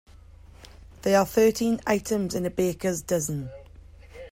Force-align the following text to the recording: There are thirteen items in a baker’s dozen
There 1.03 1.19
are 1.19 1.27
thirteen 1.27 1.79
items 1.85 2.33
in 2.33 2.43
a 2.47 2.49
baker’s 2.49 3.03
dozen 3.03 3.51